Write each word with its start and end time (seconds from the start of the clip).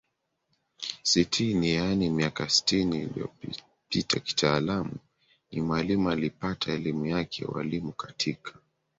sitini 1.03 1.73
yaani 1.75 2.09
miaka 2.09 2.49
sitini 2.49 2.97
iliyopitaKitaaluma 3.03 4.91
ni 5.51 5.61
Mwalimu 5.61 6.09
aliyepata 6.09 6.71
elimu 6.73 7.05
yake 7.05 7.43
ya 7.43 7.49
Ualimu 7.49 7.91
katika 7.93 8.53